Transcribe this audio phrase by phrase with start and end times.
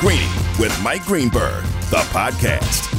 [0.00, 2.92] Greeny with Mike Greenberg, the podcast.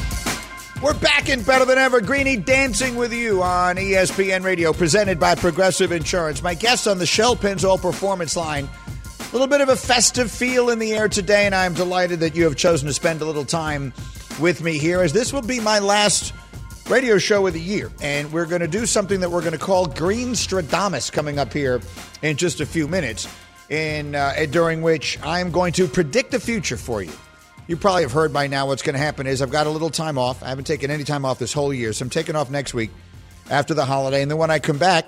[0.82, 2.01] We're back in better than ever.
[2.01, 6.42] Greeny dancing with you on ESPN Radio, presented by Progressive Insurance.
[6.42, 8.68] My guest on the Shell Pennzoil Performance Line.
[9.20, 12.36] A little bit of a festive feel in the air today, and I'm delighted that
[12.36, 13.93] you have chosen to spend a little time
[14.39, 16.34] with me here, as this will be my last
[16.89, 17.91] radio show of the year.
[18.02, 21.54] And we're going to do something that we're going to call Green Stradamus coming up
[21.54, 21.79] here
[22.23, 23.27] in just a few minutes,
[23.70, 27.12] in uh, during which I'm going to predict the future for you.
[27.67, 29.90] You probably have heard by now what's going to happen is I've got a little
[29.90, 30.41] time off.
[30.41, 32.91] I haven't taken any time off this whole year, so I'm taking off next week
[33.49, 34.21] after the holiday.
[34.21, 35.05] And then when I come back,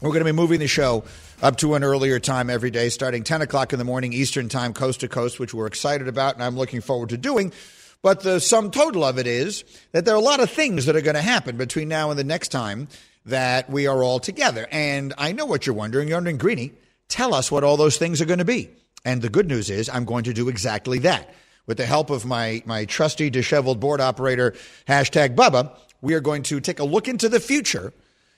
[0.00, 1.04] we're going to be moving the show
[1.42, 4.72] up to an earlier time every day, starting 10 o'clock in the morning Eastern Time,
[4.72, 7.52] coast to coast, which we're excited about and I'm looking forward to doing.
[8.00, 10.96] But the sum total of it is that there are a lot of things that
[10.96, 12.88] are going to happen between now and the next time
[13.26, 14.66] that we are all together.
[14.70, 16.08] And I know what you're wondering.
[16.08, 16.72] You're wondering, Greeny,
[17.08, 18.70] tell us what all those things are going to be.
[19.04, 21.32] And the good news is I'm going to do exactly that.
[21.66, 24.54] With the help of my, my trusty disheveled board operator,
[24.86, 27.92] hashtag Bubba, we are going to take a look into the future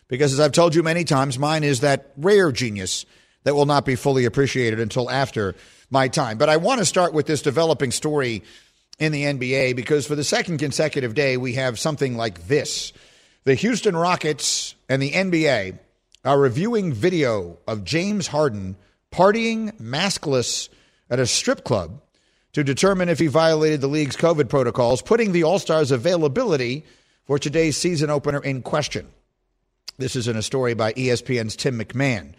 [0.08, 3.05] because, as I've told you many times, mine is that rare genius
[3.44, 5.55] that will not be fully appreciated until after
[5.91, 6.38] my time.
[6.38, 8.42] But I want to start with this developing story
[8.98, 12.92] in the NBA because for the second consecutive day, we have something like this.
[13.44, 15.78] The Houston Rockets and the NBA
[16.29, 18.77] are reviewing video of James Harden
[19.11, 20.69] partying maskless
[21.09, 22.03] at a strip club
[22.53, 26.84] to determine if he violated the league's COVID protocols, putting the All Stars' availability
[27.25, 29.09] for today's season opener in question.
[29.97, 32.34] This is in a story by ESPN's Tim McMahon.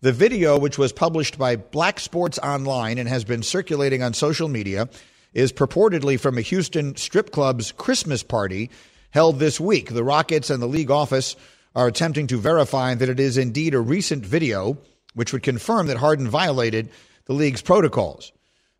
[0.00, 4.48] The video, which was published by Black Sports Online and has been circulating on social
[4.48, 4.88] media,
[5.34, 8.70] is purportedly from a Houston strip club's Christmas party
[9.10, 9.90] held this week.
[9.90, 11.36] The Rockets and the league office
[11.74, 14.78] are attempting to verify that it is indeed a recent video,
[15.14, 16.90] which would confirm that Harden violated
[17.26, 18.32] the league's protocols.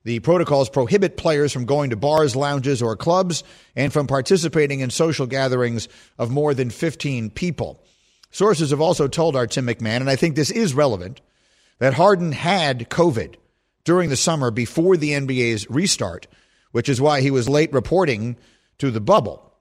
[0.05, 3.43] The protocols prohibit players from going to bars, lounges, or clubs
[3.75, 7.83] and from participating in social gatherings of more than 15 people.
[8.31, 11.21] Sources have also told our Tim McMahon, and I think this is relevant,
[11.79, 13.37] that Harden had COVID
[13.85, 16.27] during the summer before the NBA's restart,
[16.73, 18.37] which is why he was late reporting
[18.79, 19.54] to the bubble.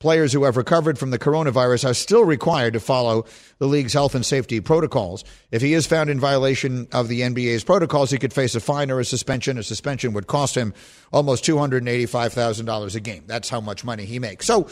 [0.00, 3.26] Players who have recovered from the coronavirus are still required to follow
[3.58, 5.24] the league's health and safety protocols.
[5.50, 8.90] If he is found in violation of the NBA's protocols, he could face a fine
[8.90, 9.58] or a suspension.
[9.58, 10.72] A suspension would cost him
[11.12, 13.24] almost $285,000 a game.
[13.26, 14.46] That's how much money he makes.
[14.46, 14.68] So,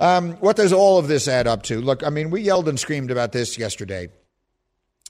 [0.00, 1.78] um, what does all of this add up to?
[1.82, 4.08] Look, I mean, we yelled and screamed about this yesterday,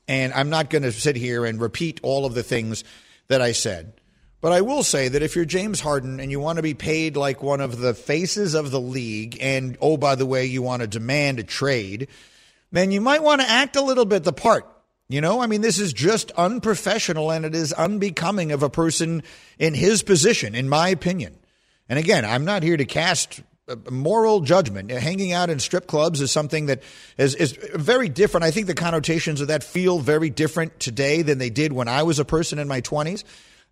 [0.08, 2.82] and I'm not going to sit here and repeat all of the things
[3.28, 3.92] that I said.
[4.42, 7.16] But I will say that if you're James Harden and you want to be paid
[7.16, 10.82] like one of the faces of the league, and oh, by the way, you want
[10.82, 12.08] to demand a trade,
[12.72, 14.66] then you might want to act a little bit the part.
[15.08, 19.22] You know, I mean, this is just unprofessional and it is unbecoming of a person
[19.60, 21.38] in his position, in my opinion.
[21.88, 24.90] And again, I'm not here to cast uh, moral judgment.
[24.90, 26.82] Hanging out in strip clubs is something that
[27.16, 28.42] is, is very different.
[28.42, 32.02] I think the connotations of that feel very different today than they did when I
[32.02, 33.22] was a person in my 20s.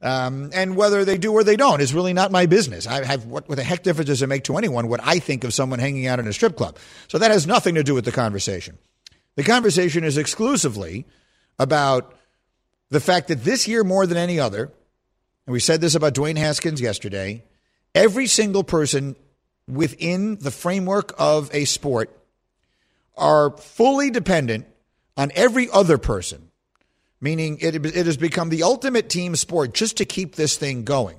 [0.03, 2.87] Um, and whether they do or they don't is really not my business.
[2.87, 5.45] I have what, what the heck difference does it make to anyone what I think
[5.45, 6.79] of someone hanging out in a strip club?
[7.09, 8.79] So that has nothing to do with the conversation.
[9.37, 11.07] The conversation is exclusively
[11.59, 12.15] about
[12.89, 14.73] the fact that this year, more than any other,
[15.47, 17.45] and we said this about Dwayne Haskins yesterday,
[17.95, 19.17] every single person
[19.69, 22.11] within the framework of a sport
[23.17, 24.67] are fully dependent
[25.17, 26.50] on every other person
[27.21, 31.19] meaning it, it has become the ultimate team sport just to keep this thing going.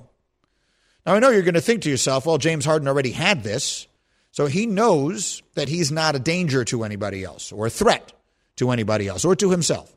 [1.06, 3.86] Now, I know you're going to think to yourself, well, James Harden already had this,
[4.30, 8.12] so he knows that he's not a danger to anybody else or a threat
[8.56, 9.94] to anybody else or to himself.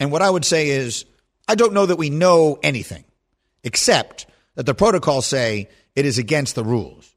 [0.00, 1.04] And what I would say is,
[1.46, 3.04] I don't know that we know anything
[3.62, 7.14] except that the protocols say it is against the rules.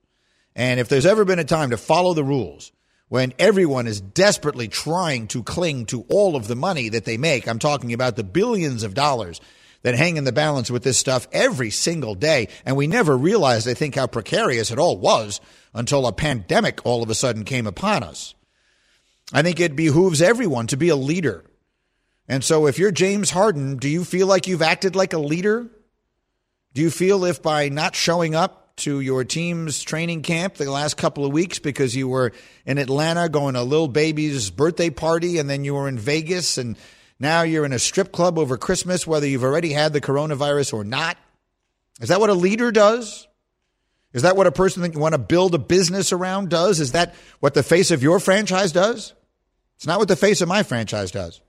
[0.55, 2.71] And if there's ever been a time to follow the rules,
[3.09, 7.47] when everyone is desperately trying to cling to all of the money that they make.
[7.47, 9.40] I'm talking about the billions of dollars
[9.84, 12.49] that hang in the balance with this stuff every single day.
[12.66, 15.40] And we never realized, I think, how precarious it all was
[15.73, 18.35] until a pandemic all of a sudden came upon us.
[19.31, 21.46] I think it behooves everyone to be a leader.
[22.28, 25.67] And so if you're James Harden, do you feel like you've acted like a leader?
[26.73, 30.97] Do you feel if by not showing up to your team's training camp the last
[30.97, 32.32] couple of weeks because you were
[32.66, 36.78] in Atlanta going to Lil Baby's birthday party and then you were in Vegas and
[37.20, 40.84] now you're in a strip club over Christmas, whether you've already had the coronavirus or
[40.84, 41.18] not?
[42.00, 43.28] Is that what a leader does?
[44.14, 46.79] Is that what a person that you want to build a business around does?
[46.79, 49.14] Is that what the face of your franchise does?
[49.76, 51.41] It's not what the face of my franchise does.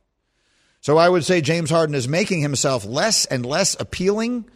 [0.80, 4.48] So I would say James Harden is making himself less and less appealing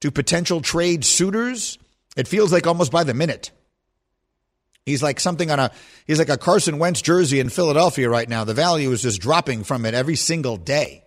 [0.00, 1.78] to potential trade suitors.
[2.18, 3.52] It feels like almost by the minute.
[4.84, 5.70] He's like something on a
[6.04, 8.42] he's like a Carson Wentz jersey in Philadelphia right now.
[8.42, 11.04] The value is just dropping from it every single day.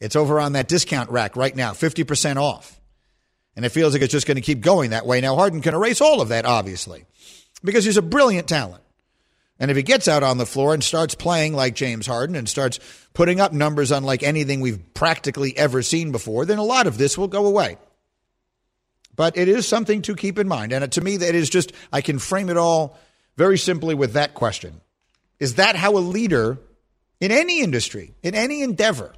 [0.00, 2.80] It's over on that discount rack right now, 50% off.
[3.54, 5.20] And it feels like it's just going to keep going that way.
[5.20, 7.04] Now Harden can erase all of that obviously
[7.62, 8.82] because he's a brilliant talent.
[9.58, 12.48] And if he gets out on the floor and starts playing like James Harden and
[12.48, 12.80] starts
[13.12, 17.18] putting up numbers unlike anything we've practically ever seen before, then a lot of this
[17.18, 17.76] will go away.
[19.16, 20.72] But it is something to keep in mind.
[20.72, 22.98] And to me, that is just, I can frame it all
[23.36, 24.80] very simply with that question
[25.38, 26.58] Is that how a leader
[27.20, 29.12] in any industry, in any endeavor,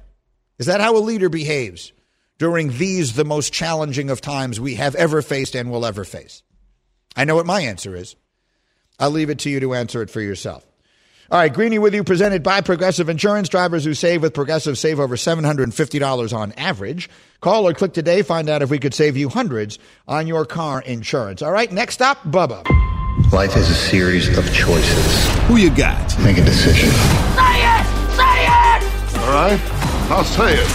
[0.57, 1.93] is that how a leader behaves
[2.37, 6.43] during these, the most challenging of times we have ever faced and will ever face?
[7.15, 8.15] I know what my answer is.
[8.99, 10.65] I'll leave it to you to answer it for yourself.
[11.29, 13.49] All right, Greeny with you, presented by Progressive Insurance.
[13.49, 17.09] Drivers who save with Progressive save over $750 on average.
[17.41, 19.77] Call or click today, find out if we could save you hundreds
[20.07, 21.41] on your car insurance.
[21.41, 22.63] All right, next up, Bubba.
[23.33, 25.27] Life is a series of choices.
[25.47, 26.17] Who you got?
[26.19, 26.89] Make a decision.
[26.91, 27.85] Say it!
[28.15, 29.17] Say it!
[29.19, 29.59] All right,
[30.09, 30.67] I'll say it.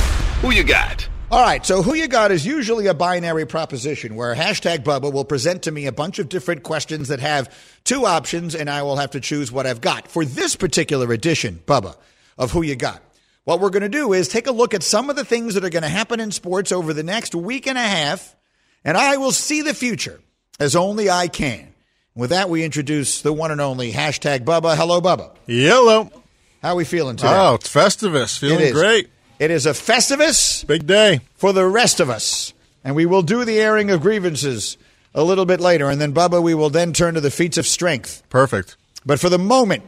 [0.42, 1.08] Who you got?
[1.32, 5.24] All right, so who you got is usually a binary proposition where hashtag Bubba will
[5.24, 7.50] present to me a bunch of different questions that have
[7.84, 10.08] two options, and I will have to choose what I've got.
[10.08, 11.96] For this particular edition, Bubba,
[12.36, 13.00] of Who You Got,
[13.44, 15.64] what we're going to do is take a look at some of the things that
[15.64, 18.36] are going to happen in sports over the next week and a half,
[18.84, 20.20] and I will see the future
[20.60, 21.72] as only I can.
[22.14, 24.76] With that, we introduce the one and only hashtag Bubba.
[24.76, 25.34] Hello, Bubba.
[25.46, 26.12] Yellow.
[26.60, 27.32] How are we feeling today?
[27.34, 28.38] Oh, it's Festivus.
[28.38, 29.08] Feeling It great.
[29.42, 31.18] It is a Festivus Big day.
[31.34, 32.52] for the rest of us.
[32.84, 34.76] And we will do the airing of grievances
[35.16, 35.90] a little bit later.
[35.90, 38.22] And then, Bubba, we will then turn to the feats of strength.
[38.30, 38.76] Perfect.
[39.04, 39.82] But for the moment,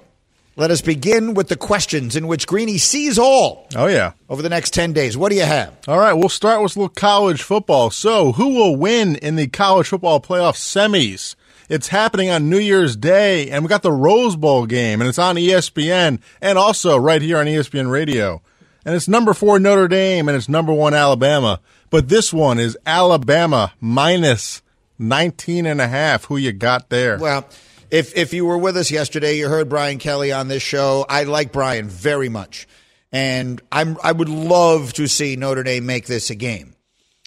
[0.56, 4.14] let us begin with the questions in which Greeny sees all Oh, yeah.
[4.28, 5.16] over the next 10 days.
[5.16, 5.72] What do you have?
[5.86, 7.90] All right, we'll start with a little college football.
[7.90, 11.36] So, who will win in the college football playoff semis?
[11.68, 15.18] It's happening on New Year's Day, and we got the Rose Bowl game, and it's
[15.20, 18.42] on ESPN and also right here on ESPN Radio.
[18.84, 21.60] And it's number four Notre Dame, and it's number one Alabama.
[21.90, 24.62] But this one is Alabama minus
[24.98, 26.24] 19 and a half.
[26.26, 27.18] Who you got there?
[27.18, 27.48] Well,
[27.90, 31.06] if if you were with us yesterday, you heard Brian Kelly on this show.
[31.08, 32.66] I like Brian very much,
[33.12, 36.74] and I'm I would love to see Notre Dame make this a game.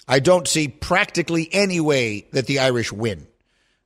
[0.06, 3.26] I don't see practically any way that the Irish win.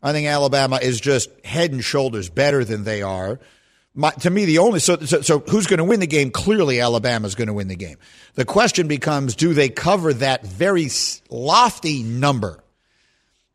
[0.02, 3.38] I think Alabama is just head and shoulders better than they are.
[3.94, 6.30] My, to me, the only so so, so who's going to win the game?
[6.30, 7.98] Clearly, Alabama's going to win the game.
[8.34, 10.88] The question becomes: Do they cover that very
[11.28, 12.62] lofty number?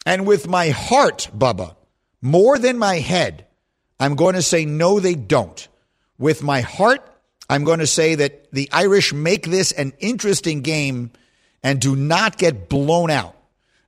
[0.05, 1.75] And with my heart, Bubba,
[2.21, 3.45] more than my head,
[3.99, 5.67] I'm going to say no, they don't.
[6.19, 7.01] With my heart,
[7.49, 11.11] I'm going to say that the Irish make this an interesting game
[11.63, 13.36] and do not get blown out.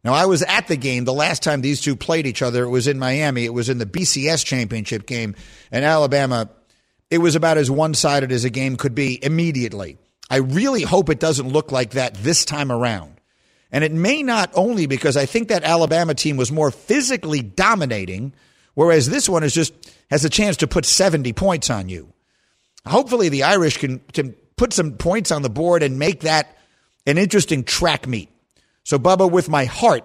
[0.03, 2.63] Now, I was at the game the last time these two played each other.
[2.63, 3.43] It was in Miami.
[3.43, 5.35] It was in the BCS championship game.
[5.71, 6.49] And Alabama,
[7.09, 9.97] it was about as one sided as a game could be immediately.
[10.29, 13.19] I really hope it doesn't look like that this time around.
[13.71, 18.33] And it may not only because I think that Alabama team was more physically dominating,
[18.73, 19.73] whereas this one is just
[20.09, 22.11] has a chance to put 70 points on you.
[22.85, 26.57] Hopefully, the Irish can, can put some points on the board and make that
[27.05, 28.29] an interesting track meet.
[28.89, 30.03] So, Bubba, with my heart,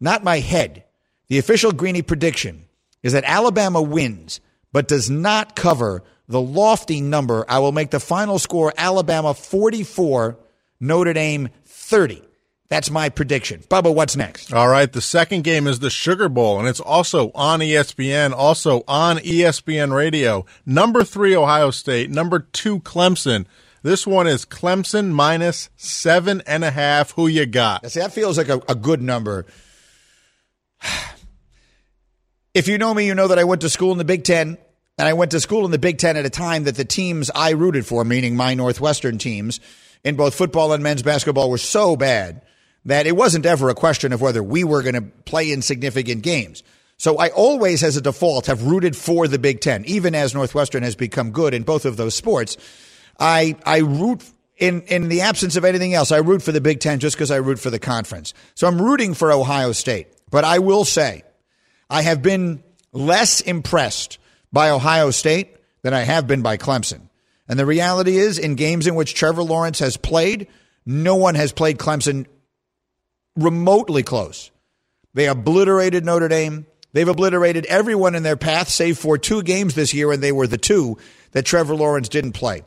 [0.00, 0.84] not my head,
[1.28, 2.64] the official Greeny prediction
[3.02, 4.40] is that Alabama wins,
[4.72, 7.44] but does not cover the lofty number.
[7.46, 10.38] I will make the final score Alabama 44,
[10.80, 12.22] Notre Dame 30.
[12.70, 13.64] That's my prediction.
[13.68, 14.50] Bubba, what's next?
[14.50, 18.82] All right, the second game is the Sugar Bowl, and it's also on ESPN, also
[18.88, 20.46] on ESPN Radio.
[20.64, 22.08] Number three, Ohio State.
[22.10, 23.44] Number two, Clemson.
[23.82, 27.12] This one is Clemson minus seven and a half.
[27.12, 27.90] Who you got?
[27.90, 29.46] See, that feels like a, a good number.
[32.54, 34.58] If you know me, you know that I went to school in the Big Ten,
[34.98, 37.30] and I went to school in the Big Ten at a time that the teams
[37.34, 39.58] I rooted for, meaning my Northwestern teams,
[40.04, 42.42] in both football and men's basketball, were so bad
[42.84, 46.22] that it wasn't ever a question of whether we were going to play in significant
[46.22, 46.62] games.
[46.98, 50.82] So I always, as a default, have rooted for the Big Ten, even as Northwestern
[50.82, 52.58] has become good in both of those sports.
[53.22, 54.24] I I root
[54.56, 56.10] in in the absence of anything else.
[56.10, 58.34] I root for the Big Ten just because I root for the conference.
[58.56, 60.08] So I'm rooting for Ohio State.
[60.28, 61.22] But I will say,
[61.88, 64.18] I have been less impressed
[64.52, 67.08] by Ohio State than I have been by Clemson.
[67.48, 70.48] And the reality is, in games in which Trevor Lawrence has played,
[70.84, 72.26] no one has played Clemson
[73.36, 74.50] remotely close.
[75.14, 76.66] They obliterated Notre Dame.
[76.92, 80.46] They've obliterated everyone in their path, save for two games this year, and they were
[80.46, 80.98] the two
[81.32, 82.64] that Trevor Lawrence didn't play.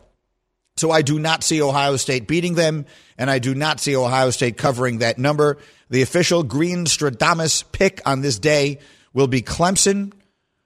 [0.78, 2.86] So I do not see Ohio State beating them,
[3.18, 5.58] and I do not see Ohio State covering that number.
[5.90, 8.80] The official Green Stradamus pick on this day
[9.14, 10.12] will be Clemson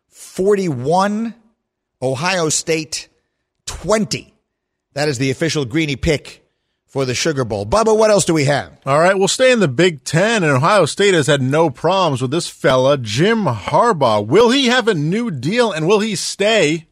[0.07, 1.35] 41,
[2.01, 3.07] Ohio State
[3.67, 4.33] 20.
[4.93, 6.43] That is the official Greeny pick
[6.87, 7.67] for the Sugar Bowl.
[7.67, 8.79] Bubba, what else do we have?
[8.87, 12.19] All right, we'll stay in the Big Ten, and Ohio State has had no problems
[12.19, 14.25] with this fella, Jim Harbaugh.
[14.25, 16.87] Will he have a new deal, and will he stay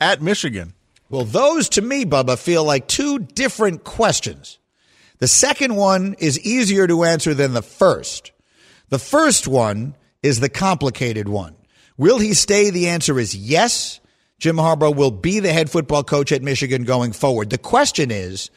[0.00, 0.74] at Michigan?
[1.10, 4.58] Well, those to me, Bubba, feel like two different questions.
[5.18, 8.30] The second one is easier to answer than the first.
[8.88, 11.56] The first one is the complicated one.
[11.98, 12.70] Will he stay?
[12.70, 14.00] The answer is yes.
[14.38, 17.50] Jim Harbaugh will be the head football coach at Michigan going forward.
[17.50, 18.50] The question is,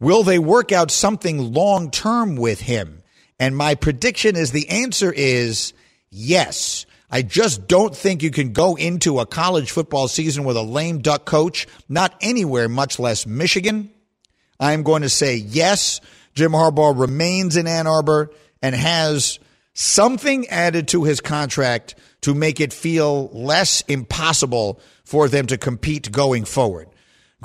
[0.00, 3.02] will they work out something long term with him?
[3.38, 5.74] And my prediction is the answer is
[6.10, 6.86] yes.
[7.10, 10.98] I just don't think you can go into a college football season with a lame
[10.98, 13.90] duck coach, not anywhere, much less Michigan.
[14.58, 16.00] I'm going to say yes.
[16.34, 19.38] Jim Harbaugh remains in Ann Arbor and has
[19.74, 26.10] something added to his contract to make it feel less impossible for them to compete
[26.10, 26.88] going forward.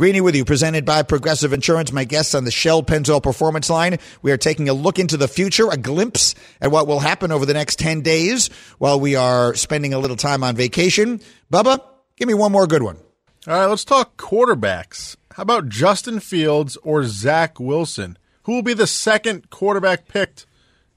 [0.01, 1.91] Greeny with you, presented by Progressive Insurance.
[1.91, 4.00] My guests on the Shell Pennzoil Performance Line.
[4.24, 7.46] We are taking a look into the future, a glimpse at what will happen over
[7.46, 11.22] the next 10 days while we are spending a little time on vacation.
[11.53, 11.84] Bubba,
[12.15, 12.98] give me one more good one.
[13.46, 15.17] All right, let's talk quarterbacks.
[15.34, 18.17] How about Justin Fields or Zach Wilson?
[18.46, 20.48] Who will be the second quarterback picked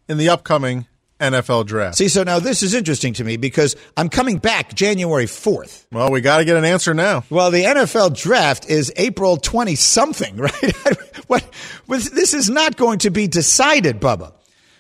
[0.08, 0.87] in the upcoming
[1.33, 1.97] NFL draft?
[1.97, 5.87] See, so now this is interesting to me because I'm coming back January 4th.
[5.93, 7.25] Well, we got to get an answer now.
[7.31, 10.75] Well, the NFL draft is April 20 something, right?
[11.26, 11.45] what,
[11.88, 14.33] this is not going to be decided, Bubba,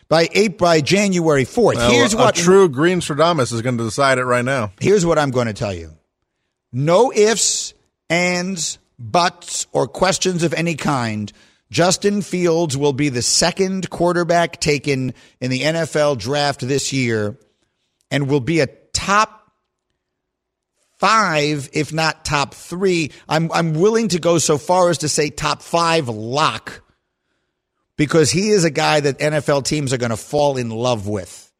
[0.08, 1.76] by eight by January 4th.
[1.76, 4.72] Well, here's what true Green Stradamus is going to decide it right now.
[4.80, 5.92] Here's what I'm going to tell you.
[6.72, 7.74] No ifs,
[8.10, 11.32] ands, buts, or questions of any kind.
[11.70, 17.38] Justin Fields will be the second quarterback taken in the NFL draft this year
[18.10, 19.52] and will be a top
[20.98, 23.10] five, if not top three.
[23.28, 26.82] I'm, I'm willing to go so far as to say top five lock
[27.96, 31.52] because he is a guy that NFL teams are going to fall in love with.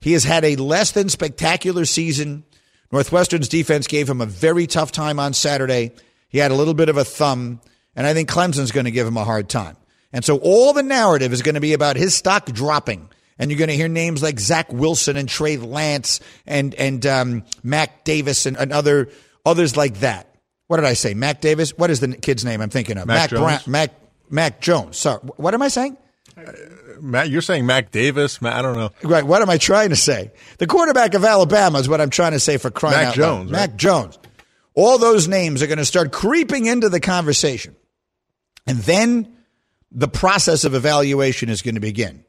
[0.00, 2.44] He has had a less than spectacular season.
[2.90, 5.92] Northwestern's defense gave him a very tough time on Saturday.
[6.28, 7.60] He had a little bit of a thumb,
[8.00, 9.76] and I think Clemson's going to give him a hard time.
[10.10, 13.10] And so all the narrative is going to be about his stock dropping.
[13.38, 17.44] And you're going to hear names like Zach Wilson and Trey Lance and and um,
[17.62, 19.10] Mac Davis and, and other
[19.44, 20.34] others like that.
[20.66, 21.12] What did I say?
[21.12, 21.76] Mac Davis.
[21.76, 23.06] What is the kid's name I'm thinking of?
[23.06, 23.42] Mac Jones.
[23.42, 23.60] Brown.
[23.66, 23.90] Mac
[24.30, 24.96] Mac Jones.
[24.96, 25.20] Sorry.
[25.36, 25.98] What am I saying?
[27.02, 28.40] Matt, you're saying Mac Davis?
[28.40, 28.92] Matt, I don't know.
[29.02, 29.24] Right.
[29.24, 30.32] What am I trying to say?
[30.56, 33.50] The quarterback of Alabama is what I'm trying to say for crying Mac out Jones,
[33.50, 33.60] loud.
[33.60, 33.70] right?
[33.70, 34.18] Mac Jones.
[34.74, 37.76] All those names are going to start creeping into the conversation.
[38.66, 39.36] And then
[39.90, 42.24] the process of evaluation is going to begin.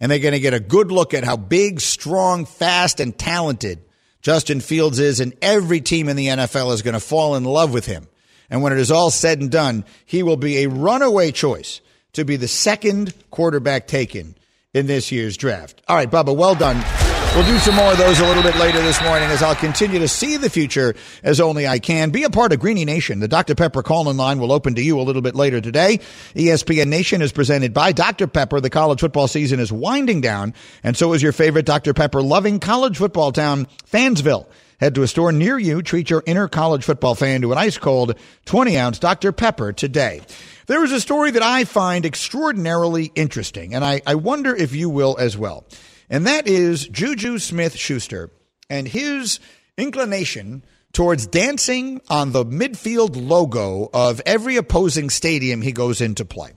[0.00, 3.82] And they're going to get a good look at how big, strong, fast, and talented
[4.20, 5.20] Justin Fields is.
[5.20, 8.06] And every team in the NFL is going to fall in love with him.
[8.50, 11.80] And when it is all said and done, he will be a runaway choice
[12.12, 14.36] to be the second quarterback taken
[14.74, 15.82] in this year's draft.
[15.88, 17.05] All right, Bubba, well done.
[17.36, 19.98] We'll do some more of those a little bit later this morning as I'll continue
[19.98, 22.08] to see the future as only I can.
[22.08, 23.20] Be a part of Greeny Nation.
[23.20, 23.54] The Dr.
[23.54, 26.00] Pepper call in line will open to you a little bit later today.
[26.34, 28.26] ESPN Nation is presented by Dr.
[28.26, 28.62] Pepper.
[28.62, 31.92] The college football season is winding down, and so is your favorite Dr.
[31.92, 34.46] Pepper loving college football town, Fansville.
[34.80, 35.82] Head to a store near you.
[35.82, 38.14] Treat your inner college football fan to an ice cold
[38.46, 39.30] 20 ounce Dr.
[39.32, 40.22] Pepper today.
[40.68, 44.88] There is a story that I find extraordinarily interesting, and I, I wonder if you
[44.88, 45.66] will as well.
[46.08, 48.30] And that is Juju Smith Schuster
[48.70, 49.40] and his
[49.76, 56.52] inclination towards dancing on the midfield logo of every opposing stadium he goes into play.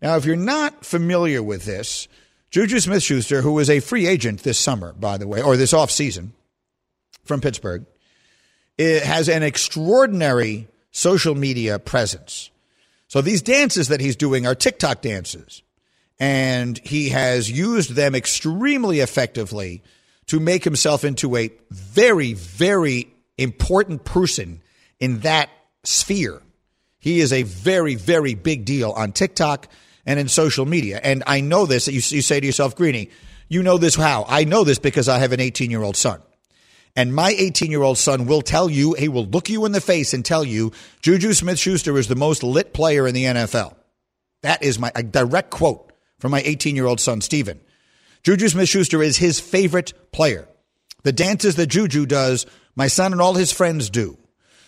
[0.00, 2.08] Now, if you're not familiar with this,
[2.50, 5.72] Juju Smith Schuster, who was a free agent this summer, by the way, or this
[5.72, 6.30] offseason
[7.24, 7.86] from Pittsburgh,
[8.78, 12.50] it has an extraordinary social media presence.
[13.08, 15.62] So these dances that he's doing are TikTok dances.
[16.20, 19.82] And he has used them extremely effectively
[20.26, 24.62] to make himself into a very, very important person
[25.00, 25.50] in that
[25.82, 26.40] sphere.
[26.98, 29.68] He is a very, very big deal on TikTok
[30.06, 31.00] and in social media.
[31.02, 31.88] And I know this.
[31.88, 33.10] You, you say to yourself, Greeny,
[33.48, 34.24] you know this how?
[34.28, 36.22] I know this because I have an 18 year old son.
[36.96, 39.80] And my 18 year old son will tell you, he will look you in the
[39.80, 43.74] face and tell you, Juju Smith Schuster is the most lit player in the NFL.
[44.42, 45.92] That is my direct quote
[46.24, 47.60] from my 18 year old son, Steven.
[48.22, 50.48] Juju Smith Schuster is his favorite player.
[51.02, 54.16] The dances that Juju does, my son and all his friends do.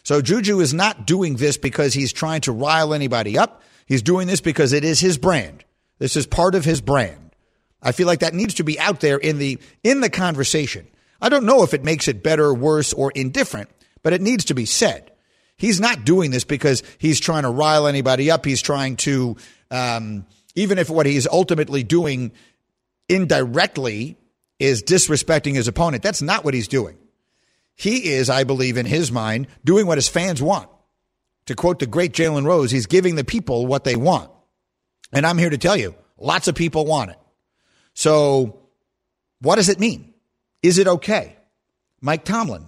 [0.03, 3.63] So Juju is not doing this because he's trying to rile anybody up.
[3.87, 5.65] He's doing this because it is his brand.
[5.99, 7.35] This is part of his brand.
[7.81, 10.87] I feel like that needs to be out there in the in the conversation.
[11.23, 13.71] I don't know if it makes it better, worse, or indifferent,
[14.03, 15.11] but it needs to be said.
[15.57, 18.45] He's not doing this because he's trying to rile anybody up.
[18.45, 19.39] He's trying to,
[19.71, 22.33] um, even if what he's ultimately doing
[23.09, 24.17] indirectly
[24.59, 26.99] is disrespecting his opponent, that's not what he's doing.
[27.77, 30.69] He is, I believe, in his mind, doing what his fans want.
[31.45, 34.31] To quote the great Jalen Rose, he's giving the people what they want.
[35.13, 37.19] And I'm here to tell you, lots of people want it.
[37.95, 38.59] So,
[39.41, 40.15] what does it mean?
[40.63, 41.37] Is it okay?
[42.01, 42.67] Mike Tomlin,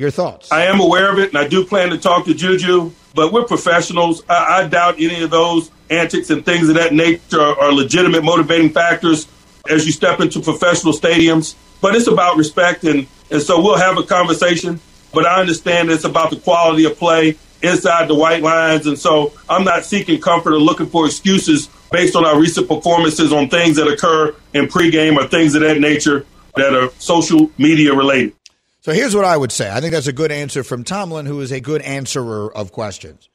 [0.00, 0.50] your thoughts?
[0.50, 3.44] I am aware of it, and I do plan to talk to Juju, but we're
[3.44, 4.22] professionals.
[4.28, 8.24] I, I doubt any of those antics and things of that nature are, are legitimate
[8.24, 9.28] motivating factors
[9.68, 11.54] as you step into professional stadiums.
[11.82, 14.80] But it's about respect, and, and so we'll have a conversation.
[15.12, 18.86] But I understand it's about the quality of play inside the white lines.
[18.86, 23.32] And so I'm not seeking comfort or looking for excuses based on our recent performances
[23.32, 27.94] on things that occur in pregame or things of that nature that are social media
[27.94, 28.34] related.
[28.82, 29.70] So here's what I would say.
[29.70, 33.28] I think that's a good answer from Tomlin, who is a good answerer of questions.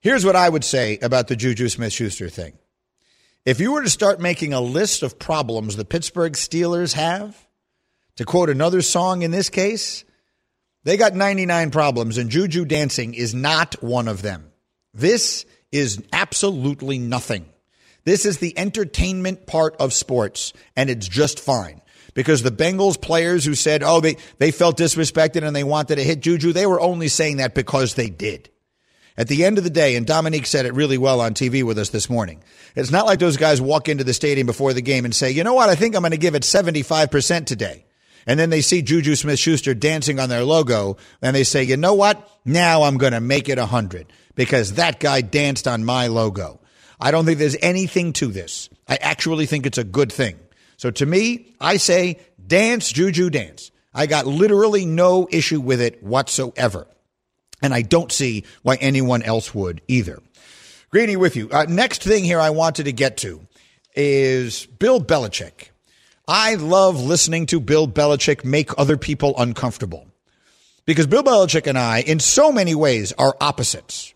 [0.00, 2.54] Here's what I would say about the Juju Smith Schuster thing.
[3.44, 7.36] If you were to start making a list of problems the Pittsburgh Steelers have,
[8.16, 10.04] to quote another song in this case,
[10.84, 14.50] they got 99 problems, and Juju dancing is not one of them.
[14.94, 17.46] This is absolutely nothing.
[18.04, 21.82] This is the entertainment part of sports, and it's just fine.
[22.14, 26.04] Because the Bengals players who said, oh, they, they felt disrespected and they wanted to
[26.04, 28.48] hit Juju, they were only saying that because they did.
[29.16, 31.78] At the end of the day, and Dominique said it really well on TV with
[31.78, 32.42] us this morning,
[32.74, 35.44] it's not like those guys walk into the stadium before the game and say, you
[35.44, 37.84] know what, I think I'm going to give it 75% today
[38.26, 41.76] and then they see Juju Smith Schuster dancing on their logo, and they say, you
[41.76, 42.28] know what?
[42.44, 46.60] Now I'm going to make it 100 because that guy danced on my logo.
[47.00, 48.70] I don't think there's anything to this.
[48.88, 50.38] I actually think it's a good thing.
[50.76, 53.70] So to me, I say dance, Juju, dance.
[53.92, 56.86] I got literally no issue with it whatsoever.
[57.62, 60.20] And I don't see why anyone else would either.
[60.90, 61.48] Greeny with you.
[61.50, 63.46] Uh, next thing here I wanted to get to
[63.94, 65.70] is Bill Belichick.
[66.26, 70.06] I love listening to Bill Belichick make other people uncomfortable
[70.86, 74.14] because Bill Belichick and I, in so many ways, are opposites.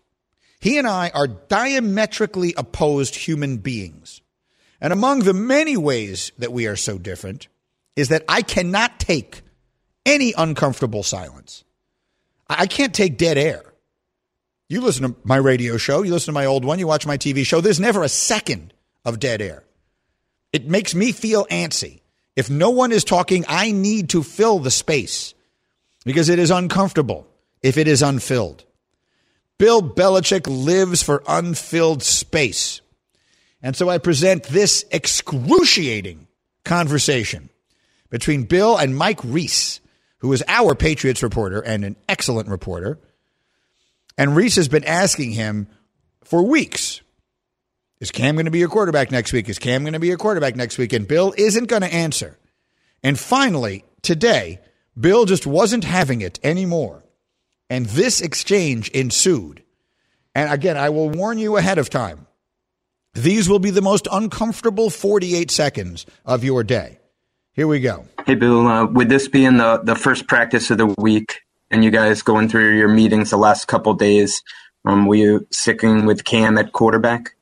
[0.60, 4.20] He and I are diametrically opposed human beings.
[4.80, 7.48] And among the many ways that we are so different
[7.96, 9.42] is that I cannot take
[10.06, 11.64] any uncomfortable silence.
[12.48, 13.62] I can't take dead air.
[14.68, 17.16] You listen to my radio show, you listen to my old one, you watch my
[17.16, 18.72] TV show, there's never a second
[19.04, 19.64] of dead air.
[20.52, 22.00] It makes me feel antsy.
[22.36, 25.34] If no one is talking, I need to fill the space
[26.04, 27.26] because it is uncomfortable
[27.62, 28.64] if it is unfilled.
[29.58, 32.80] Bill Belichick lives for unfilled space.
[33.62, 36.28] And so I present this excruciating
[36.64, 37.50] conversation
[38.10, 39.80] between Bill and Mike Reiss,
[40.18, 42.98] who is our Patriots reporter and an excellent reporter.
[44.16, 45.68] And Reiss has been asking him
[46.24, 47.00] for weeks
[48.00, 49.48] is Cam going to be your quarterback next week?
[49.48, 50.92] Is Cam going to be your quarterback next week?
[50.92, 52.38] And Bill isn't going to answer.
[53.02, 54.60] And finally, today,
[54.98, 57.04] Bill just wasn't having it anymore.
[57.68, 59.62] And this exchange ensued.
[60.34, 62.27] And again, I will warn you ahead of time.
[63.18, 67.00] These will be the most uncomfortable 48 seconds of your day.
[67.52, 68.06] Here we go.
[68.24, 71.90] Hey, Bill, uh, with this being the, the first practice of the week and you
[71.90, 74.40] guys going through your meetings the last couple days,
[74.84, 77.34] um, were you sticking with Cam at quarterback?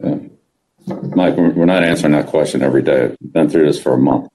[0.00, 3.14] Mike, we're not answering that question every day.
[3.20, 4.30] We've been through this for a month.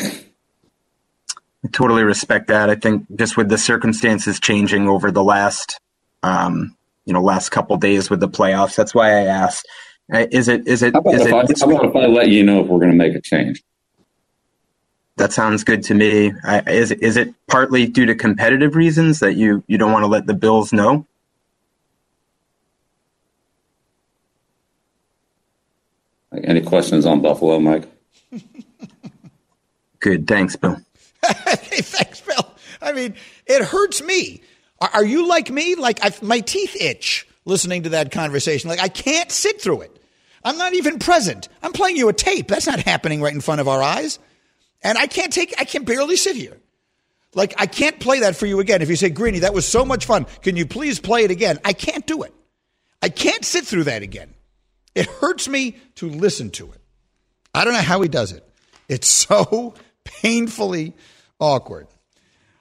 [0.00, 2.70] I totally respect that.
[2.70, 5.78] I think just with the circumstances changing over the last,
[6.22, 9.66] um, you know, last couple days with the playoffs, that's why I asked.
[10.12, 10.66] Uh, is it?
[10.66, 10.94] Is it?
[10.94, 12.78] How about, is if, it, I, how about if I let you know if we're
[12.78, 13.62] going to make a change?
[15.16, 16.32] That sounds good to me.
[16.44, 17.02] I, is it?
[17.02, 20.34] Is it partly due to competitive reasons that you you don't want to let the
[20.34, 21.06] Bills know?
[26.32, 27.88] Any questions on Buffalo, Mike?
[30.00, 30.26] Good.
[30.26, 30.76] Thanks, Bill.
[31.26, 32.54] hey, thanks, Bill.
[32.80, 33.14] I mean,
[33.46, 34.40] it hurts me.
[34.94, 35.74] Are, you like me?
[35.74, 38.70] Like I've, my teeth itch listening to that conversation.
[38.70, 39.98] Like I can't sit through it.
[40.44, 41.48] I'm not even present.
[41.62, 42.48] I'm playing you a tape.
[42.48, 44.18] That's not happening right in front of our eyes.
[44.82, 46.58] And I can't take, I can barely sit here.
[47.34, 48.82] Like I can't play that for you again.
[48.82, 50.26] If you say, Greeny, that was so much fun.
[50.42, 51.58] Can you please play it again?
[51.64, 52.34] I can't do it.
[53.00, 54.34] I can't sit through that again.
[54.94, 56.80] It hurts me to listen to it.
[57.54, 58.46] I don't know how he does it.
[58.88, 60.94] It's so painfully
[61.38, 61.86] awkward.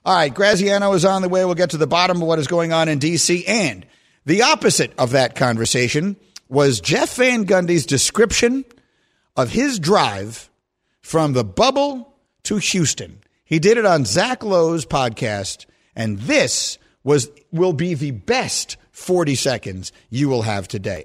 [0.04, 1.46] All right, Graziano is on the way.
[1.46, 3.46] We'll get to the bottom of what is going on in D.C.
[3.46, 3.86] And
[4.26, 6.16] the opposite of that conversation
[6.50, 8.66] was Jeff Van Gundy's description
[9.36, 10.50] of his drive
[11.02, 13.22] from the bubble to Houston.
[13.44, 19.36] He did it on Zach Lowe's podcast, and this was will be the best 40
[19.36, 21.04] seconds you will have today.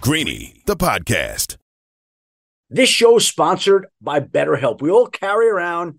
[0.00, 1.56] Greeny, the podcast.
[2.70, 4.80] This show is sponsored by BetterHelp.
[4.80, 5.98] We all carry around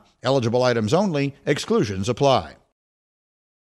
[0.23, 2.55] Eligible items only, exclusions apply.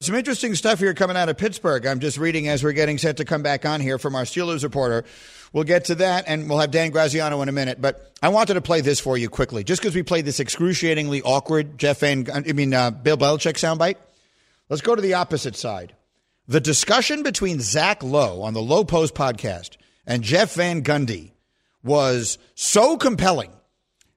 [0.00, 1.86] Some interesting stuff here coming out of Pittsburgh.
[1.86, 4.62] I'm just reading as we're getting set to come back on here from our Steelers
[4.62, 5.04] reporter.
[5.52, 7.80] We'll get to that, and we'll have Dan Graziano in a minute.
[7.80, 11.22] But I wanted to play this for you quickly, just because we played this excruciatingly
[11.22, 13.96] awkward Jeff Van, I mean uh, Bill Belichick soundbite.
[14.68, 15.94] Let's go to the opposite side.
[16.48, 21.30] The discussion between Zach Lowe on the Lowe Post podcast and Jeff Van Gundy
[21.82, 23.52] was so compelling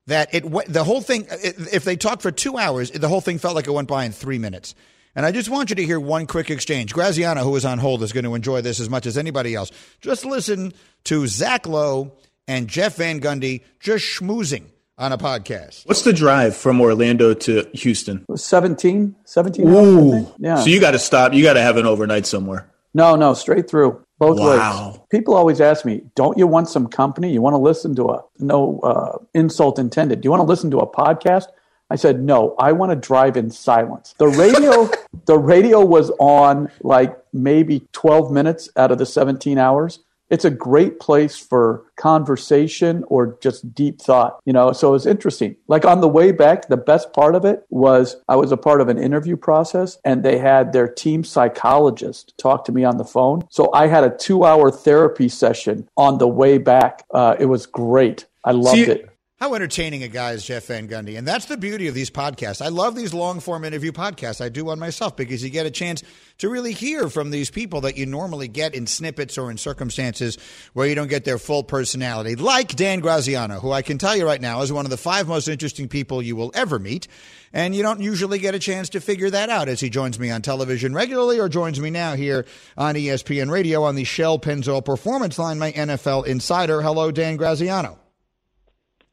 [0.07, 1.27] that it the whole thing.
[1.29, 4.11] If they talked for two hours, the whole thing felt like it went by in
[4.11, 4.73] three minutes.
[5.15, 6.93] And I just want you to hear one quick exchange.
[6.93, 9.71] Graziano, who is on hold, is going to enjoy this as much as anybody else.
[9.99, 10.73] Just listen
[11.05, 12.13] to Zach Lowe
[12.47, 14.65] and Jeff Van Gundy just schmoozing
[14.97, 15.85] on a podcast.
[15.87, 18.25] What's the drive from Orlando to Houston?
[18.35, 20.13] 17, 17 Ooh.
[20.13, 20.55] hours, Yeah.
[20.57, 21.33] So you got to stop.
[21.33, 22.69] You got to have an overnight somewhere.
[22.93, 24.03] No, no, straight through.
[24.19, 24.89] Both Wow.
[24.91, 24.99] ways.
[25.09, 27.31] People always ask me, don't you want some company?
[27.31, 30.21] You want to listen to a, no uh, insult intended.
[30.21, 31.47] Do you want to listen to a podcast?
[31.89, 34.13] I said, no, I want to drive in silence.
[34.17, 34.89] The radio,
[35.25, 39.99] the radio was on like maybe 12 minutes out of the 17 hours.
[40.29, 44.71] It's a great place for conversation or just deep thought, you know.
[44.73, 45.55] So it was interesting.
[45.67, 48.81] Like on the way back, the best part of it was I was a part
[48.81, 53.05] of an interview process and they had their team psychologist talk to me on the
[53.05, 53.47] phone.
[53.49, 57.05] So I had a two hour therapy session on the way back.
[57.11, 58.25] Uh, it was great.
[58.43, 59.09] I loved See, it.
[59.39, 61.15] How entertaining a guy is Jeff Van Gundy.
[61.15, 62.59] And that's the beauty of these podcasts.
[62.59, 64.41] I love these long form interview podcasts.
[64.41, 66.01] I do one myself because you get a chance
[66.39, 70.39] to really hear from these people that you normally get in snippets or in circumstances
[70.73, 72.35] where you don't get their full personality.
[72.35, 75.27] Like Dan Graziano, who I can tell you right now is one of the five
[75.27, 77.07] most interesting people you will ever meet.
[77.53, 80.31] And you don't usually get a chance to figure that out as he joins me
[80.31, 84.83] on television regularly or joins me now here on ESPN Radio on the Shell Pennzoil
[84.83, 86.81] Performance Line, my NFL insider.
[86.81, 87.99] Hello, Dan Graziano.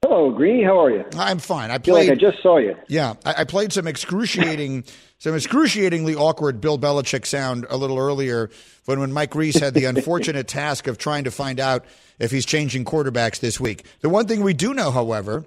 [0.07, 0.63] Hello, Greeny.
[0.63, 1.03] How are you?
[1.17, 1.71] I'm fine.
[1.71, 2.19] I I feel like played.
[2.19, 2.77] I just saw you.
[2.89, 4.85] Yeah, I, I played some excruciating,
[5.19, 8.51] some excruciatingly awkward Bill Belichick sound a little earlier
[8.85, 11.87] when when Mike Reiss had the unfortunate task of trying to find out
[12.19, 13.87] if he's changing quarterbacks this week.
[14.01, 15.47] The one thing we do know, however,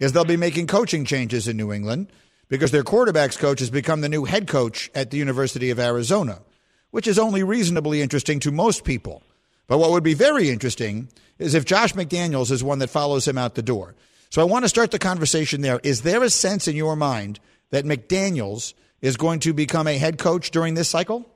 [0.00, 2.10] is they'll be making coaching changes in New England
[2.48, 6.40] because their quarterbacks coach has become the new head coach at the University of Arizona,
[6.90, 9.22] which is only reasonably interesting to most people.
[9.66, 13.38] But what would be very interesting is if Josh McDaniels is one that follows him
[13.38, 13.94] out the door.
[14.30, 15.80] So I want to start the conversation there.
[15.82, 20.18] Is there a sense in your mind that McDaniels is going to become a head
[20.18, 21.28] coach during this cycle?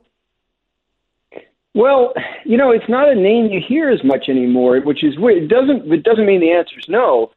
[1.74, 2.12] Well,
[2.44, 5.44] you know, it's not a name you hear as much anymore, which is weird.
[5.44, 7.30] It doesn't it doesn't mean the answer is no,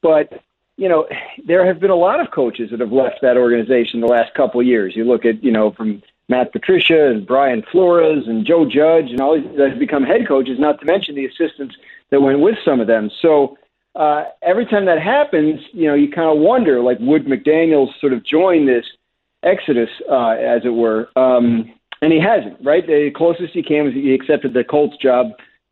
[0.00, 0.42] but
[0.76, 1.06] you know,
[1.46, 4.60] there have been a lot of coaches that have left that organization the last couple
[4.60, 4.94] of years.
[4.96, 6.02] You look at, you know, from
[6.32, 10.26] Matt Patricia and Brian Flores and Joe Judge and all these that have become head
[10.26, 11.74] coaches, not to mention the assistants
[12.10, 13.10] that went with some of them.
[13.20, 13.58] So
[13.94, 18.14] uh, every time that happens, you know, you kind of wonder, like, would McDaniels sort
[18.14, 18.86] of join this
[19.42, 21.10] exodus, uh, as it were?
[21.16, 22.86] Um, and he hasn't, right?
[22.86, 25.26] The closest he came was he accepted the Colts job,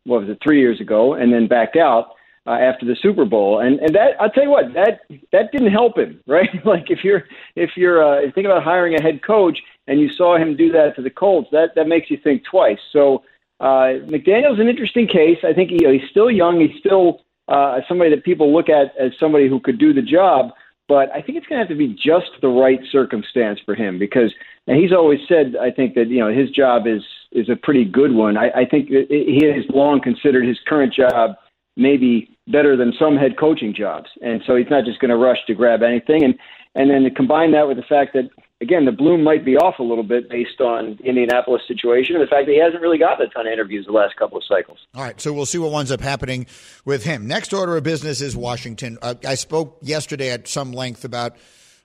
[0.05, 2.05] what was it, three years ago, and then backed out
[2.47, 3.59] uh, after the Super Bowl.
[3.59, 5.01] And and that I'll tell you what, that
[5.31, 6.49] that didn't help him, right?
[6.65, 7.23] like if you're
[7.55, 10.95] if you're uh, thinking about hiring a head coach and you saw him do that
[10.95, 12.79] to the Colts, that that makes you think twice.
[12.91, 13.23] So
[13.59, 15.37] uh, McDaniel's an interesting case.
[15.43, 16.59] I think he, he's still young.
[16.59, 20.51] He's still uh, somebody that people look at as somebody who could do the job.
[20.87, 23.97] But I think it's going to have to be just the right circumstance for him
[23.97, 24.33] because
[24.67, 27.01] and he's always said, I think that you know his job is
[27.31, 28.37] is a pretty good one.
[28.37, 31.35] I, I think he has long considered his current job
[31.75, 35.37] maybe better than some head coaching jobs, and so he's not just going to rush
[35.47, 36.23] to grab anything.
[36.23, 36.35] And
[36.73, 38.29] and then to combine that with the fact that
[38.61, 42.29] again the bloom might be off a little bit based on Indianapolis situation and the
[42.29, 44.79] fact that he hasn't really gotten a ton of interviews the last couple of cycles.
[44.95, 46.47] All right, so we'll see what winds up happening
[46.85, 47.27] with him.
[47.27, 48.97] Next order of business is Washington.
[49.01, 51.35] Uh, I spoke yesterday at some length about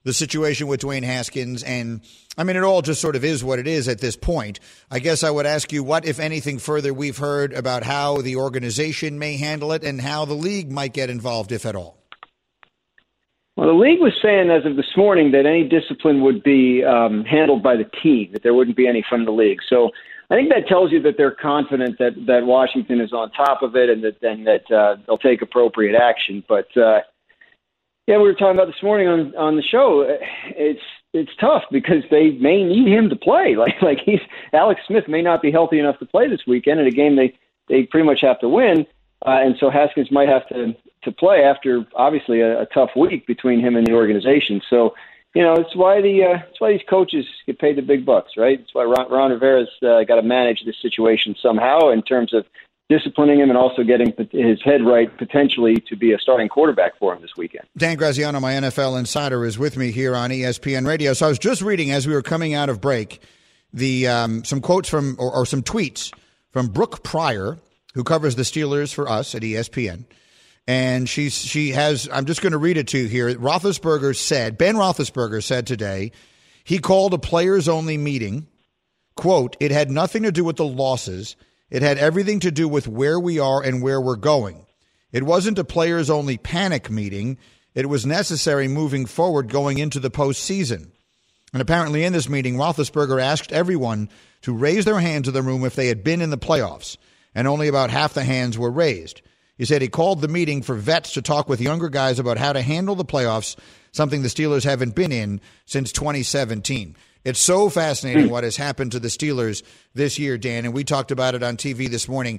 [0.07, 1.65] the situation with Dwayne Haskins.
[1.65, 2.01] And
[2.39, 4.61] I mean, it all just sort of is what it is at this point.
[4.89, 8.37] I guess I would ask you what, if anything, further we've heard about how the
[8.37, 11.99] organization may handle it and how the league might get involved, if at all.
[13.57, 17.25] Well, the league was saying as of this morning that any discipline would be um,
[17.25, 19.59] handled by the team, that there wouldn't be any from the league.
[19.69, 19.91] So
[20.31, 23.75] I think that tells you that they're confident that, that Washington is on top of
[23.75, 26.45] it and that, and that uh, they'll take appropriate action.
[26.49, 27.01] But uh,
[28.07, 30.07] yeah, we were talking about this morning on on the show.
[30.57, 30.81] It's
[31.13, 33.57] it's tough because they may need him to play.
[33.67, 34.21] Like like he's
[34.53, 37.37] Alex Smith may not be healthy enough to play this weekend in a game they
[37.69, 38.87] they pretty much have to win,
[39.27, 43.27] uh, and so Haskins might have to to play after obviously a, a tough week
[43.27, 44.61] between him and the organization.
[44.71, 44.95] So
[45.35, 48.33] you know it's why the uh, it's why these coaches get paid the big bucks,
[48.37, 48.61] right?
[48.61, 52.47] It's why Ron, Ron Rivera's uh, got to manage this situation somehow in terms of
[52.89, 57.15] disciplining him and also getting his head right potentially to be a starting quarterback for
[57.15, 57.67] him this weekend.
[57.77, 61.13] Dan Graziano, my NFL insider, is with me here on ESPN Radio.
[61.13, 63.21] So I was just reading as we were coming out of break
[63.73, 66.13] the um, some quotes from or, or some tweets
[66.51, 67.59] from Brooke Pryor,
[67.95, 70.05] who covers the Steelers for us at ESPN.
[70.69, 73.35] And she's she has I'm just going to read it to you here.
[73.35, 76.13] Roethlisberger said Ben Roethlisberger said today
[76.65, 78.49] he called a players only meeting.
[79.15, 81.37] "Quote: It had nothing to do with the losses."
[81.71, 84.67] It had everything to do with where we are and where we're going.
[85.13, 87.39] It wasn't a players only panic meeting.
[87.75, 90.91] It was necessary moving forward going into the postseason.
[91.53, 94.11] And apparently, in this meeting, Roethlisberger asked everyone
[94.43, 96.97] to raise their hands in the room if they had been in the playoffs,
[97.35, 99.23] and only about half the hands were raised.
[99.57, 102.53] He said he called the meeting for vets to talk with younger guys about how
[102.53, 103.57] to handle the playoffs,
[103.93, 106.95] something the Steelers haven't been in since 2017.
[107.27, 108.31] It's so fascinating hmm.
[108.31, 111.57] what has happened to the Steelers this year, Dan, and we talked about it on
[111.57, 112.39] TV this morning.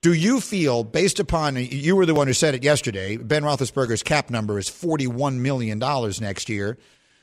[0.00, 4.02] Do you feel, based upon you were the one who said it yesterday, Ben Roethlisberger's
[4.02, 6.78] cap number is forty-one million dollars next year?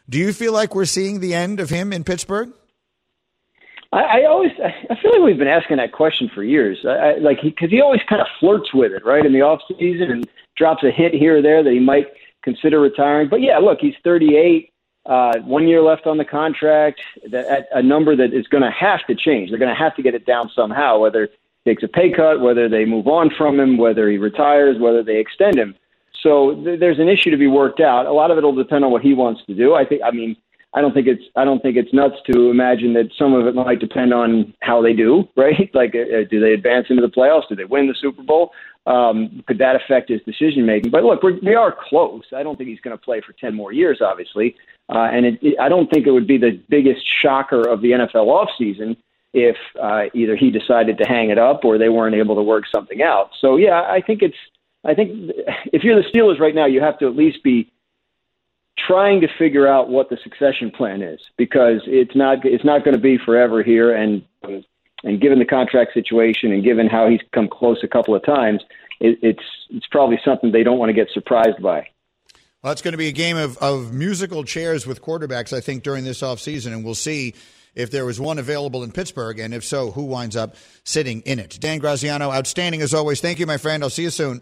[0.08, 2.54] Do you feel like we're seeing the end of him in Pittsburgh?
[3.92, 6.78] I, I always, I feel like we've been asking that question for years.
[6.86, 9.42] I, I, like, because he, he always kind of flirts with it, right, in the
[9.42, 12.06] off season, and drops a hit here or there that he might
[12.44, 13.30] consider retiring.
[13.30, 14.73] But yeah, look, he's 38
[15.06, 18.72] uh, one year left on the contract, that, at a number that is going to
[18.72, 19.50] have to change.
[19.50, 21.28] They're going to have to get it down somehow, whether
[21.63, 25.04] he takes a pay cut, whether they move on from him, whether he retires, whether
[25.04, 25.76] they extend him.
[26.22, 28.06] So th- there's an issue to be worked out.
[28.06, 29.76] A lot of it will depend on what he wants to do.
[29.76, 30.02] I think.
[30.04, 30.38] I mean,
[30.74, 31.24] I don't think it's.
[31.36, 34.82] I don't think it's nuts to imagine that some of it might depend on how
[34.82, 35.28] they do.
[35.36, 35.70] Right?
[35.74, 37.50] Like, uh, do they advance into the playoffs?
[37.50, 38.52] Do they win the Super Bowl?
[38.86, 40.92] Um, could that affect his decision making?
[40.92, 42.24] But look, we're, we are close.
[42.36, 44.56] I don't think he's going to play for ten more years, obviously.
[44.89, 47.91] Uh, and it, it, I don't think it would be the biggest shocker of the
[47.91, 48.98] NFL offseason
[49.34, 52.65] if uh, either he decided to hang it up or they weren't able to work
[52.74, 53.32] something out.
[53.39, 54.38] So yeah, I think it's.
[54.86, 55.32] I think
[55.72, 57.72] if you're the Steelers right now, you have to at least be
[58.78, 62.96] trying to figure out what the succession plan is because it's not it's not going
[62.96, 64.24] to be forever here and
[65.04, 68.62] and given the contract situation and given how he's come close a couple of times
[69.00, 71.88] it, it's it's probably something they don't want to get surprised by
[72.63, 75.84] well, it's going to be a game of, of musical chairs with quarterbacks, I think,
[75.84, 77.36] during this offseason, and we'll see
[77.76, 81.39] if there was one available in Pittsburgh, and if so, who winds up sitting in
[81.39, 81.58] it.
[81.60, 83.19] Dan Graziano, outstanding as always.
[83.19, 83.84] Thank you, my friend.
[83.84, 84.41] I'll see you soon.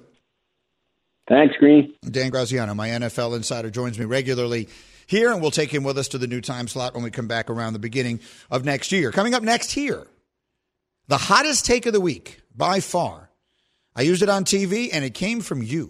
[1.28, 1.96] Thanks, Green.
[2.04, 4.70] Dan Graziano, my NFL insider, joins me regularly
[5.08, 7.28] here, and we'll take him with us to the new time slot when we come
[7.28, 8.20] back around the beginning
[8.52, 9.12] of next year.
[9.12, 10.06] Coming up next here,
[11.08, 13.30] the hottest take of the week by far.
[13.96, 15.90] I used it on TV, and it came from you.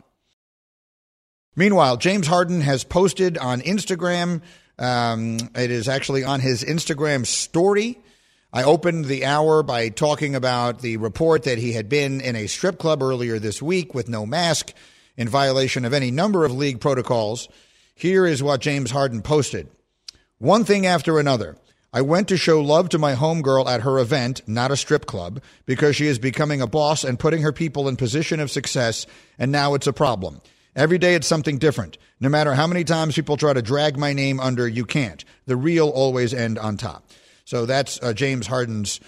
[1.55, 4.41] Meanwhile, James Harden has posted on Instagram.
[4.79, 7.99] Um, it is actually on his Instagram story.
[8.53, 12.47] I opened the hour by talking about the report that he had been in a
[12.47, 14.73] strip club earlier this week with no mask
[15.17, 17.47] in violation of any number of league protocols.
[17.95, 19.67] Here is what James Harden posted
[20.37, 21.57] One thing after another.
[21.93, 25.41] I went to show love to my homegirl at her event, not a strip club,
[25.65, 29.05] because she is becoming a boss and putting her people in position of success,
[29.37, 30.39] and now it's a problem.
[30.75, 31.97] Every day it's something different.
[32.19, 35.23] No matter how many times people try to drag my name under, you can't.
[35.45, 37.05] The real always end on top.
[37.43, 39.01] So that's uh, James Harden's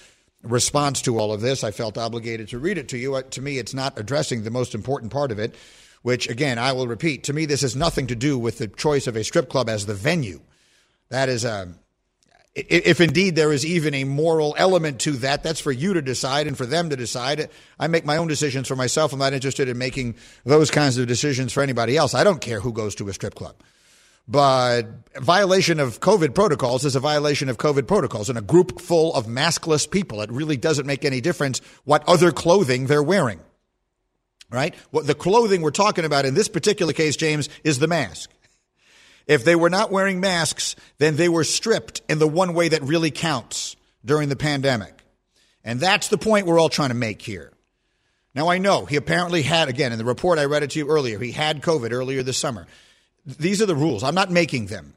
[0.44, 1.64] response to all of this.
[1.64, 3.16] I felt obligated to read it to you.
[3.16, 5.56] Uh, to me, it's not addressing the most important part of it,
[6.02, 7.24] which, again, I will repeat.
[7.26, 9.86] To me, this has nothing to do with the choice of a strip club as
[9.86, 10.42] the venue.
[11.10, 11.74] That is a.
[12.56, 16.46] If indeed there is even a moral element to that, that's for you to decide
[16.46, 17.50] and for them to decide.
[17.80, 19.12] I make my own decisions for myself.
[19.12, 22.14] I'm not interested in making those kinds of decisions for anybody else.
[22.14, 23.56] I don't care who goes to a strip club.
[24.28, 24.84] But
[25.16, 29.26] violation of COVID protocols is a violation of COVID protocols in a group full of
[29.26, 30.22] maskless people.
[30.22, 33.40] It really doesn't make any difference what other clothing they're wearing.
[34.52, 34.76] Right?
[34.92, 38.30] What the clothing we're talking about in this particular case, James, is the mask.
[39.28, 42.84] If they were not wearing masks, then they were stripped in the one way that
[42.84, 45.04] really counts during the pandemic.
[45.64, 47.52] And that's the point we're all trying to make here.
[48.36, 50.90] Now, I know he apparently had, again, in the report I read it to you
[50.90, 52.68] earlier, he had COVID earlier this summer.
[53.26, 54.04] These are the rules.
[54.04, 54.96] I'm not making them.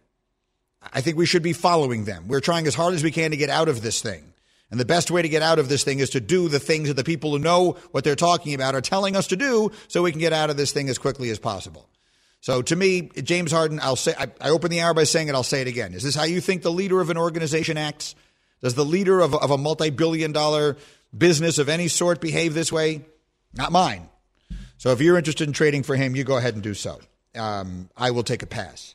[0.92, 2.28] I think we should be following them.
[2.28, 4.32] We're trying as hard as we can to get out of this thing.
[4.70, 6.88] And the best way to get out of this thing is to do the things
[6.88, 10.02] that the people who know what they're talking about are telling us to do so
[10.02, 11.88] we can get out of this thing as quickly as possible.
[12.46, 15.34] So to me, James Harden, I'll say, I, I open the hour by saying it,
[15.34, 15.94] I'll say it again.
[15.94, 18.14] Is this how you think the leader of an organization acts?
[18.62, 20.76] Does the leader of, of a multi billion dollar
[21.18, 23.04] business of any sort behave this way?
[23.52, 24.08] Not mine.
[24.78, 27.00] So if you're interested in trading for him, you go ahead and do so.
[27.34, 28.94] Um, I will take a pass.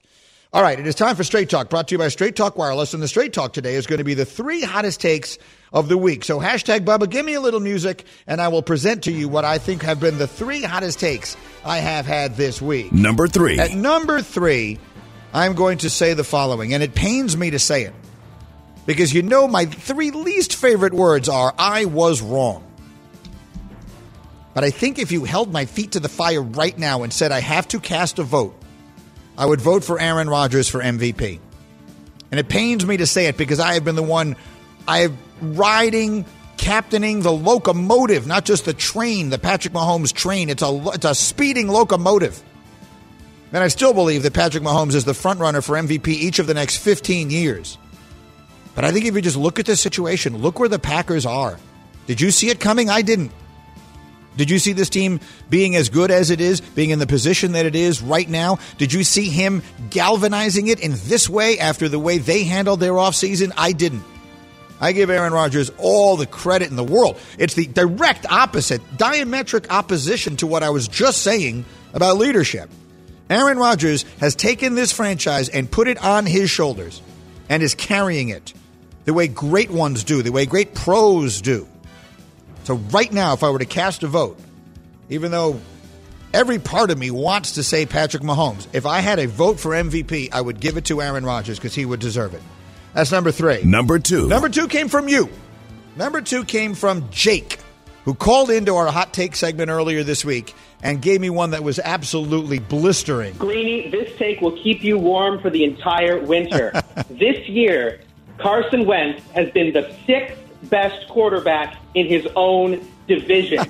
[0.54, 2.94] All right, it is time for Straight Talk, brought to you by Straight Talk Wireless.
[2.94, 5.38] And the Straight Talk today is going to be the three hottest takes
[5.74, 6.24] of the week.
[6.24, 9.44] So hashtag Bubba, give me a little music, and I will present to you what
[9.44, 12.92] I think have been the three hottest takes I have had this week.
[12.92, 13.60] Number three.
[13.60, 14.80] At number three,
[15.34, 17.94] I'm going to say the following, and it pains me to say it
[18.86, 22.68] because you know my three least favorite words are I was wrong.
[24.54, 27.32] But I think if you held my feet to the fire right now and said
[27.32, 28.56] I have to cast a vote,
[29.38, 31.40] I would vote for Aaron Rodgers for MVP.
[32.32, 34.36] And it pains me to say it because I have been the one
[34.88, 36.26] I have riding,
[36.62, 40.48] captaining the locomotive, not just the train, the Patrick Mahomes train.
[40.48, 42.42] It's a it's a speeding locomotive.
[43.52, 46.48] And I still believe that Patrick Mahomes is the front runner for MVP each of
[46.48, 47.78] the next 15 years.
[48.76, 51.60] But I think if you just look at the situation, look where the Packers are.
[52.08, 52.90] Did you see it coming?
[52.90, 53.32] I didn't.
[54.38, 55.20] Did you see this team
[55.50, 58.60] being as good as it is, being in the position that it is right now?
[58.78, 62.94] Did you see him galvanizing it in this way after the way they handled their
[62.94, 63.52] offseason?
[63.58, 64.04] I didn't.
[64.82, 67.20] I give Aaron Rodgers all the credit in the world.
[67.38, 72.70] It's the direct opposite, diametric opposition to what I was just saying about leadership.
[73.30, 77.02] Aaron Rodgers has taken this franchise and put it on his shoulders
[77.48, 78.54] and is carrying it
[79.06, 81.68] the way great ones do, the way great pros do.
[82.64, 84.40] So, right now, if I were to cast a vote,
[85.10, 85.60] even though
[86.34, 89.72] every part of me wants to say Patrick Mahomes, if I had a vote for
[89.72, 92.42] MVP, I would give it to Aaron Rodgers because he would deserve it.
[92.94, 93.64] That's number three.
[93.64, 94.28] Number two.
[94.28, 95.30] Number two came from you.
[95.96, 97.60] Number two came from Jake.
[98.06, 101.64] who called into our hot take segment earlier this week and gave me one that
[101.64, 103.34] was absolutely blistering.
[103.38, 106.72] Greeny, this take will keep you warm for the entire winter.
[107.10, 108.00] this year,
[108.40, 113.64] Carson Wentz has been the sixth best quarterback in his own division.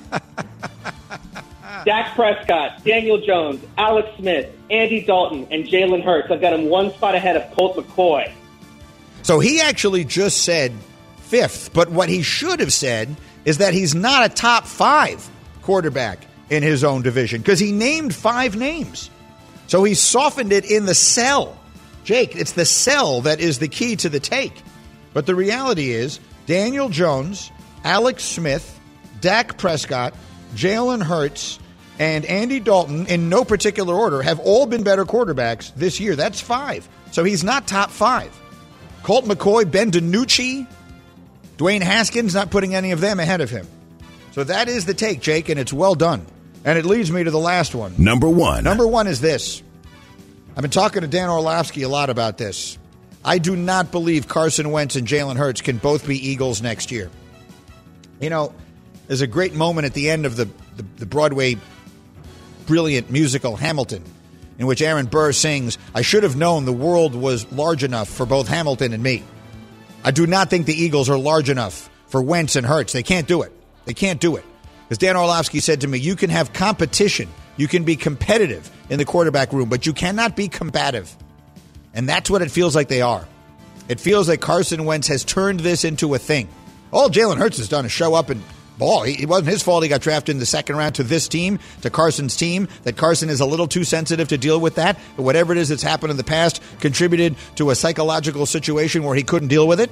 [1.84, 6.30] Dak Prescott, Daniel Jones, Alex Smith, Andy Dalton, and Jalen Hurts.
[6.30, 8.30] I've got him one spot ahead of Colt McCoy.
[9.22, 10.72] So he actually just said
[11.18, 15.28] fifth, but what he should have said is that he's not a top five
[15.62, 19.10] quarterback in his own division because he named five names.
[19.66, 21.56] So he softened it in the sell.
[22.04, 24.62] Jake, it's the sell that is the key to the take.
[25.14, 27.50] But the reality is Daniel Jones,
[27.84, 28.80] Alex Smith,
[29.20, 30.14] Dak Prescott,
[30.54, 31.58] Jalen Hurts,
[31.98, 36.16] and Andy Dalton, in no particular order, have all been better quarterbacks this year.
[36.16, 36.88] That's five.
[37.12, 38.36] So he's not top five.
[39.02, 40.66] Colt McCoy, Ben DiNucci,
[41.56, 43.66] Dwayne Haskins, not putting any of them ahead of him.
[44.32, 46.24] So that is the take, Jake, and it's well done.
[46.64, 47.94] And it leads me to the last one.
[47.98, 48.64] Number one.
[48.64, 49.62] Number one is this.
[50.56, 52.78] I've been talking to Dan Orlovsky a lot about this.
[53.24, 57.10] I do not believe Carson Wentz and Jalen Hurts can both be Eagles next year.
[58.20, 58.54] You know,
[59.06, 60.46] there's a great moment at the end of the,
[60.76, 61.56] the, the Broadway
[62.66, 64.04] brilliant musical Hamilton,
[64.58, 68.26] in which Aaron Burr sings, I should have known the world was large enough for
[68.26, 69.22] both Hamilton and me.
[70.04, 72.92] I do not think the Eagles are large enough for Wentz and Hurts.
[72.92, 73.52] They can't do it.
[73.84, 74.44] They can't do it.
[74.84, 78.98] Because Dan Orlovsky said to me, you can have competition, you can be competitive in
[78.98, 81.14] the quarterback room, but you cannot be combative.
[81.94, 83.26] And that's what it feels like they are.
[83.88, 86.48] It feels like Carson Wentz has turned this into a thing.
[86.92, 88.42] All Jalen Hurts has done is show up and
[88.78, 89.04] ball.
[89.04, 91.90] It wasn't his fault he got drafted in the second round to this team, to
[91.90, 94.98] Carson's team, that Carson is a little too sensitive to deal with that.
[95.16, 99.14] But whatever it is that's happened in the past contributed to a psychological situation where
[99.14, 99.90] he couldn't deal with it.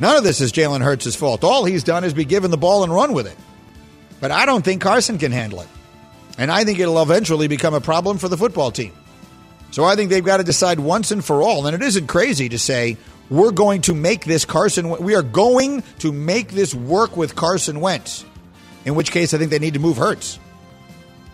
[0.00, 1.44] None of this is Jalen Hurts' fault.
[1.44, 3.36] All he's done is be given the ball and run with it.
[4.20, 5.68] But I don't think Carson can handle it.
[6.38, 8.92] And I think it'll eventually become a problem for the football team.
[9.70, 11.66] So I think they've got to decide once and for all.
[11.66, 12.96] And it isn't crazy to say,
[13.32, 14.90] we're going to make this Carson.
[14.90, 18.26] We are going to make this work with Carson Wentz.
[18.84, 20.38] In which case, I think they need to move Hurts.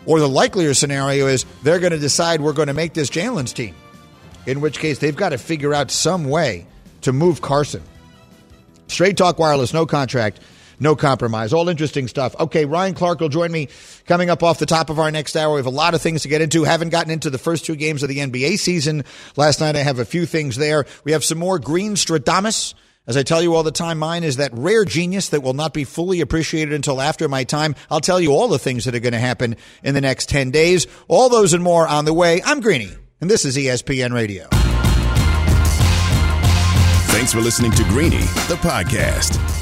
[0.07, 3.53] Or the likelier scenario is they're going to decide we're going to make this Jalen's
[3.53, 3.75] team.
[4.47, 6.69] In which case, they've got to figure out some way
[7.01, 7.83] to move Carson.
[8.87, 10.39] Straight Talk Wireless, no contract
[10.81, 11.53] no compromise.
[11.53, 12.35] All interesting stuff.
[12.39, 13.69] Okay, Ryan Clark will join me
[14.07, 15.55] coming up off the top of our next hour.
[15.55, 16.65] We have a lot of things to get into.
[16.65, 19.05] Haven't gotten into the first two games of the NBA season.
[19.37, 20.87] Last night I have a few things there.
[21.05, 22.75] We have some more Green Stradamus.
[23.07, 25.73] As I tell you all the time, mine is that rare genius that will not
[25.73, 27.75] be fully appreciated until after my time.
[27.91, 30.51] I'll tell you all the things that are going to happen in the next 10
[30.51, 30.87] days.
[31.09, 32.43] All those and more on the way.
[32.45, 32.91] I'm Greeny,
[33.23, 34.47] and this is ESPN Radio.
[37.11, 39.58] Thanks for listening to Greeny, the podcast.